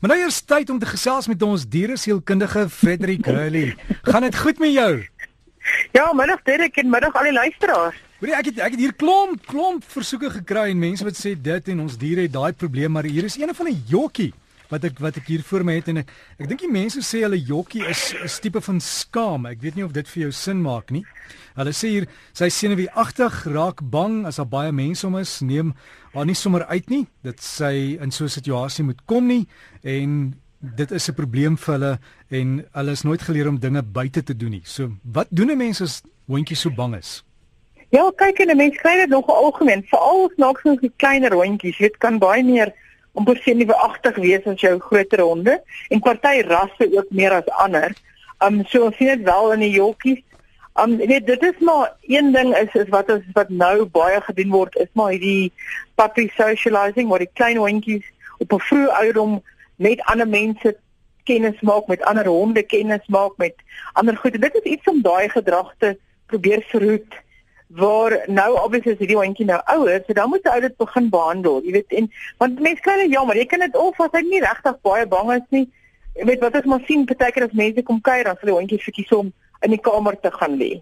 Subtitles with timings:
[0.00, 3.74] Maar nou eers tyd om te gesels met ons dieresielkundige Frederik Hurley.
[4.02, 4.92] Gaan dit goed met jou?
[5.92, 7.98] Ja, middag Derek en middag al die luisteraars.
[8.20, 11.68] Hoorie, ek het ek het hier klomp klomp versoeke gekry en mense wat sê dit
[11.74, 14.32] en ons diere het daai probleem, maar hier is een van 'n jokkie
[14.70, 17.24] wat ek wat ek hier voor my het en ek, ek dink die mense sê
[17.24, 19.46] hulle jokkie is 'n tipe van skaam.
[19.46, 21.04] Ek weet nie of dit vir jou sin maak nie.
[21.56, 25.74] Hulle sê hier sy senuweeagtig raak bang as daar baie mense om is, neem
[26.14, 27.06] haar nie sommer uit nie.
[27.22, 29.46] Dit sy in so 'n situasie moet kom nie
[29.82, 31.98] en dit is 'n probleem vir hulle
[32.30, 34.62] en hulle is nooit geleer om dinge buite te doen nie.
[34.64, 37.24] So wat doen 'n mens as hondjie so bang is?
[37.90, 41.78] Ja, kyk en 'n mens kry dit nog algemeen, veral snaaks so kleiner hondjies.
[41.78, 42.72] Dit kan baie meer
[43.12, 47.94] om senuweeagtig wees as jou groter honde en party rasse ook meer as ander.
[48.44, 50.22] Um so ons sien dit wel in die jockeys.
[50.80, 54.50] Um weet dit is maar een ding is is wat ons wat nou baie gedoen
[54.50, 55.52] word is maar hierdie
[55.94, 58.06] puppy socializing waar die klein hondjies
[58.38, 59.42] op 'n vroeë ouderdom
[59.76, 60.76] met ander mense
[61.24, 63.54] kennis maak, met ander honde kennis maak, met
[63.92, 64.34] ander goed.
[64.34, 67.14] En dit is iets om daai gedrag te probeer verhoed
[67.76, 71.60] waar nou obviously is hierdie hondjie nou ouer, so dan moet jy dit begin behandel.
[71.62, 72.08] Jy weet en
[72.42, 75.30] want mense kan dit jammer, jy kan dit of as hy nie regtig baie bang
[75.36, 75.66] is nie.
[76.18, 78.80] Jy weet wat ek maar sien partykeer as mense kom kuier dan sal die hondjie
[78.82, 79.30] fietjie om
[79.62, 80.80] in die kamer te gaan lê.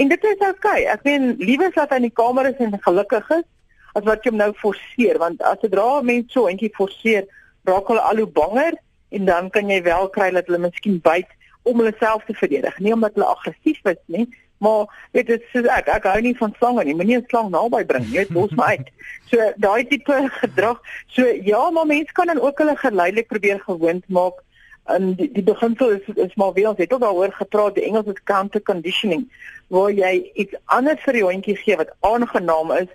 [0.00, 0.54] En dit is oukei.
[0.54, 0.86] Okay.
[0.94, 3.44] Ek meen liewer dat hy in die kamer is en gelukkig is
[3.92, 7.28] as wat jy hom nou forceer want as sodra mense so hondjie forceer,
[7.68, 8.78] raak hulle al hoe banger
[9.12, 11.28] en dan kan jy wel kry dat hulle miskien byt
[11.68, 12.78] om hulle self te verdedig.
[12.80, 14.24] Nie omdat hulle aggressief is nie,
[14.62, 16.94] Maar weet dit is ek ek hou nie van slange nie.
[16.94, 18.22] Moenie 'n slang naby bring nie.
[18.22, 18.88] Dit los my uit.
[19.32, 20.80] So daai tipe gedrag.
[21.08, 24.42] So ja, maar mense kan dan ook hulle geleidelik probeer gewoond maak.
[24.84, 28.06] En die, die beginsel is is maar weer ons het ook daaroor gepraat, die Engels
[28.06, 29.30] is counter conditioning
[29.72, 32.90] waar jy iets anders vir die hondjie gee wat aangenaam is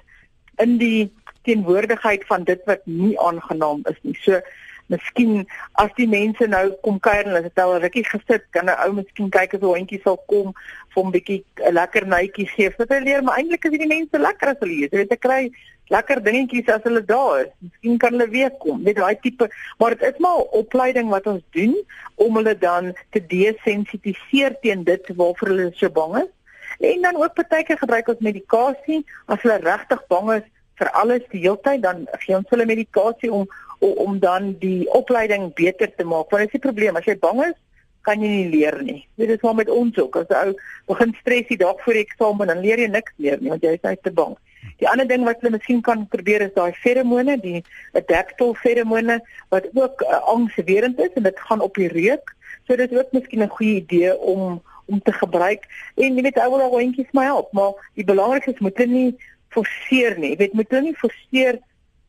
[0.63, 1.11] in die
[1.47, 4.17] teenwoordigheid van dit wat nie aangenaam is nie.
[4.21, 4.41] So
[4.87, 5.45] Miskien
[5.81, 8.93] as die mense nou kom kuier en hulle het al rukkie gesit, kan 'n ou
[8.99, 10.53] miskien kyk as 'n hondjie sal kom
[10.93, 12.69] vir 'n bietjie 'n lekker netjie gee.
[12.77, 14.97] Wat hulle leer, maar eintlik is die mense lekker as hulle hier is.
[14.99, 15.51] Weet, ek kry
[15.89, 17.51] lekker dingetjies as hulle daar is.
[17.59, 18.81] Miskien kan hulle weer kom.
[18.83, 21.75] Net daai tipe, maar dit is maar opleiding wat ons doen
[22.15, 26.31] om hulle dan te desensitiseer teen dit waarvoor hulle so bang is.
[26.79, 30.45] En dan ook partykeer gebruik ons medikasie as hulle regtig bang is
[30.77, 33.47] vir alles die hele tyd dan gee ons hulle medikasie om
[33.79, 36.29] om, om dan die opleiding beter te maak.
[36.29, 37.57] Want dit is die probleem, as jy bang is,
[38.07, 39.01] kan jy nie leer nie.
[39.19, 40.15] Dit is maar met ons ook.
[40.15, 40.53] As 'n ou
[40.87, 43.73] begin stres die dag voor die eksamen, dan leer jy niks meer nie want jy
[43.75, 44.37] is net te bang.
[44.79, 49.65] Die ander ding wat hulle miskien kan probeer is daai feromone, die adaptol feromone wat
[49.73, 52.35] ook uh, angswerend is en dit gaan op die reuk.
[52.67, 55.67] So dit is ook miskien 'n goeie idee om om te gebruik.
[55.95, 58.93] En jy weet ou wil al hondjies my help, maar die belangrikste is moet hulle
[58.93, 59.15] nie
[59.49, 60.29] forceer nie.
[60.29, 61.59] Jy weet moet hulle nie forceer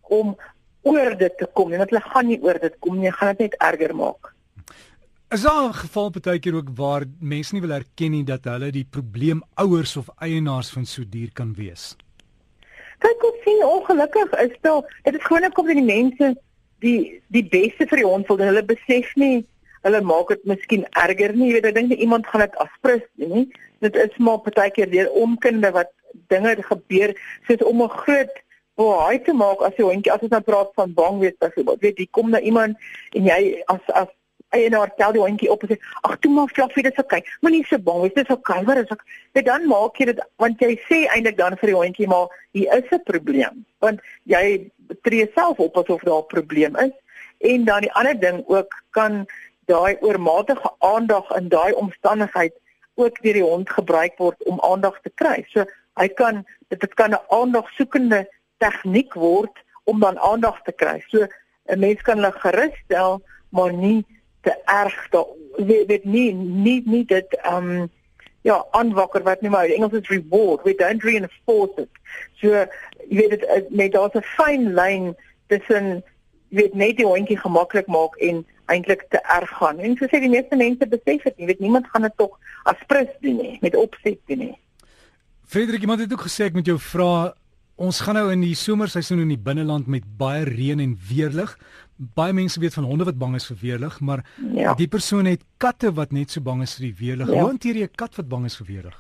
[0.03, 0.37] om
[0.83, 3.49] oor dit te kom en dat hulle gaan nie oor dit kom nie, gaan dit
[3.49, 4.35] net erger maak.
[5.31, 8.87] Is daar 'n geval partykeer ook waar mense nie wil erken nie dat hulle die
[8.91, 11.97] probleem ouers of eienaars van so dier kan wees?
[12.99, 16.37] Kyk hoe sien ongelukkig is dit dit is gewoon ook op die mense
[16.79, 19.47] die die beste vir die hond wil hulle besef nie
[19.87, 23.47] hulle maak dit miskien erger nie jy weet ek dink iemand gaan dit afprys nie
[23.85, 25.93] dit is maar partykeer deur onkunde wat
[26.33, 27.15] dinge gebeur
[27.47, 28.35] soos om 'n groot
[28.79, 31.83] hoe hy te maak as jy hondjie as jy nou praat van bang wees byvoorbeeld.
[31.83, 32.79] Weet jy kom na iemand
[33.19, 33.41] en jy
[33.75, 34.15] as as
[34.57, 35.77] eienaar tel die hondjie op en sê
[36.09, 37.19] ag toe maar fluffy dit is oké.
[37.19, 37.37] Okay.
[37.45, 39.03] moenie so bang wees dit is oké okay, wat is ek
[39.37, 42.79] weet dan maak jy dit want jy sê eintlik dan vir die hondjie maar hier
[42.79, 44.71] is 'n probleem want jy
[45.03, 46.95] tree self op asof daar 'n probleem is.
[47.39, 49.27] En dan die ander ding ook kan
[49.67, 52.55] daai oormatige aandag in daai omstandigheid
[52.95, 55.45] ook deur die hond gebruik word om aandag te kry.
[55.49, 55.65] So
[56.01, 58.27] hy kan dit, dit kan 'n aandagsoekende
[58.59, 61.03] tegniek word om dan aandag te kry.
[61.09, 61.27] So
[61.67, 64.05] 'n mens kan hulle gerus stel, maar nie
[64.41, 67.91] te erg dat weet, weet nie nie nie dit ehm um,
[68.43, 70.63] ja, aanwakker wat nie maar Engels is reward.
[70.63, 71.91] We don't reinforce it.
[72.41, 72.49] So
[73.09, 75.17] jy weet dit met daar's 'n fyn lyn
[75.47, 76.05] tussen
[76.49, 79.79] weet net die hondjie gemaklik maak en eintlik te erg gaan.
[79.79, 82.81] En so sê die meeste mense besef dit, jy weet niemand gaan dit tog as
[82.87, 84.59] prins doen nie, met opset doen nie.
[85.49, 87.35] Frederik, iemand het ook gesê ek moet jou vra
[87.79, 91.53] Ons gaan nou in die somerseisoen in die binneland met baie reën en weerlig.
[92.17, 94.73] Baie mense weet van honde wat bang is vir weerlig, maar ja.
[94.75, 97.31] die persoon het katte wat net so bang is vir die weerlig.
[97.31, 97.37] Ja.
[97.39, 98.99] Hoe hanteer jy 'n kat wat bang is vir weerlig?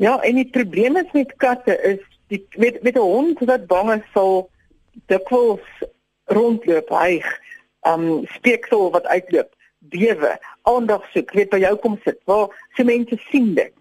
[0.00, 2.00] Ja, en die probleem is met katte is
[2.32, 4.48] die met met 'n hond wat bang is sal
[5.12, 5.68] dikwels
[6.32, 7.28] rondloop, hyg,
[7.84, 9.52] um speeksel wat uitloop,
[9.92, 12.18] bewe, aandag soek, weet by jou kom sit.
[12.24, 13.72] Waar se mense sien dit.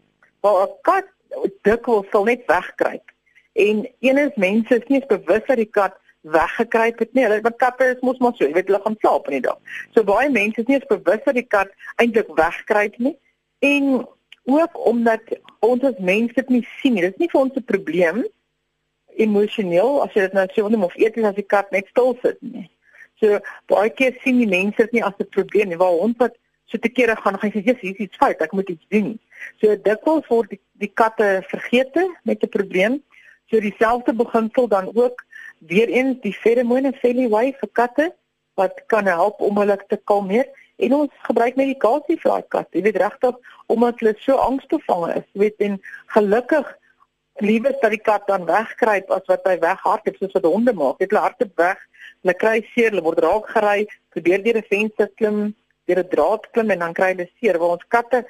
[0.41, 1.07] Waar 'n kat
[1.63, 3.14] dikwels sal net wegkruip
[3.55, 7.23] En een is mense is nie bewus dat die kat weggekruip het nie.
[7.23, 9.59] Hulle wat katte is mos maar so, jy weet hulle gaan slaap in die dag.
[9.95, 11.71] So baie mense is nie eens bewus dat die kat
[12.01, 13.15] eintlik wegkruip nie.
[13.63, 14.07] En
[14.45, 15.35] ook omdat
[15.65, 17.05] ons as mense dit nie sien nie.
[17.05, 18.25] Dit is nie vir ons 'n probleem
[19.15, 22.69] emosioneel as jy dit nou sê of eet as die kat net stil sit nie.
[23.19, 23.39] So
[23.71, 25.77] baie keer sien die mense dit nie as 'n probleem nie.
[25.77, 26.35] Waar hond wat
[26.65, 29.19] so te kere gaan gaan sê jy's hier iets fout, ek moet iets doen.
[29.61, 33.03] So dikwels word die, die katte vergete met 'n probleem.
[33.49, 35.25] So dieselfde beginsel dan ook
[35.59, 38.13] weer eens die feromone Felly Way vir katte
[38.55, 40.47] wat kan help om hulle te kalmeer
[40.77, 42.67] en ons gebruik medikasie vir daai kat.
[42.71, 43.35] Jy weet regtig
[43.71, 45.77] omdat hulle so angsbevange is, weet en
[46.15, 46.71] gelukkig
[47.43, 50.99] liewer dat die kat dan wegkruip as wat hy weghardloop soos wat honde maak.
[50.99, 51.83] Dit hulle hardloop weg,
[52.23, 55.55] hulle kry seer, hulle word raak gery, probeer deur 'n venster klim,
[55.87, 57.59] deur 'n draad klim en dan kry hulle seer.
[57.59, 58.25] Waar ons katte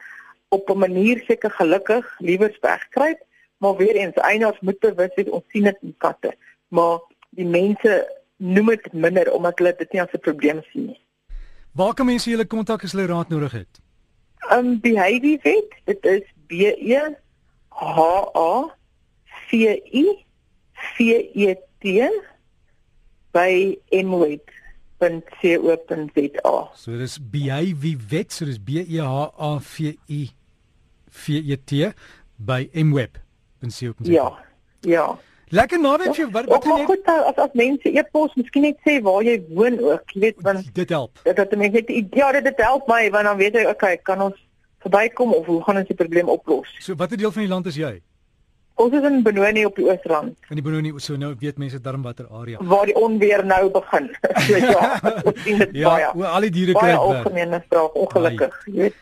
[0.50, 3.22] op 'n manier seker gelukkig liewer wegkruip
[3.58, 6.36] maar weer eens eienaars moet bewus wees ons sien dit in katte
[6.68, 7.00] maar
[7.36, 11.02] die mense noem dit minder omdat hulle dit nie as 'n probleem sien nie.
[11.72, 13.82] Waar kan mense julle kontak as hulle raad nodig het?
[14.52, 17.16] Um behavior vet dit is B E
[17.70, 18.00] H
[18.34, 18.76] A
[19.50, 19.52] V
[19.92, 20.26] I
[20.98, 21.00] V
[21.34, 21.84] E T
[23.32, 24.56] by mweb.co.za
[26.76, 30.30] So dis behavior vet so dis B E H A V I
[31.10, 31.92] V E T
[32.38, 33.25] by mweb
[33.72, 33.98] Seehoek.
[34.02, 34.32] Ja.
[34.82, 35.18] Ja.
[35.54, 39.22] Lekker naweek vir wat wat jy goed as as mense e-pos miskien net sê waar
[39.24, 41.22] jy woon ook, jy weet want dit help.
[41.28, 44.42] Dat dat mense net ja, dit help my want dan weet ek okay, kan ons
[44.86, 46.74] verbykom of hoe gaan ons die probleem oplos?
[46.82, 47.94] So watter deel van die land is jy?
[48.76, 50.34] Ons is in Benoni op die Oosrand.
[50.52, 52.60] In die Benoni, so nou weet mense darm watter area.
[52.60, 54.10] Waar die onweer nou begin.
[54.48, 54.90] so ja,
[55.30, 56.10] ons sien dit ja, baie.
[56.10, 58.98] Ja, al die diere kry baie algemene vraag ongelukkig, jy weet.